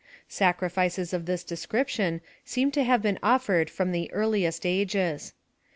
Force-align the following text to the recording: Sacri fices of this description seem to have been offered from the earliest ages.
Sacri 0.27 0.67
fices 0.67 1.13
of 1.13 1.27
this 1.27 1.43
description 1.43 2.21
seem 2.43 2.71
to 2.71 2.83
have 2.83 3.03
been 3.03 3.19
offered 3.21 3.69
from 3.69 3.91
the 3.91 4.11
earliest 4.11 4.65
ages. 4.65 5.33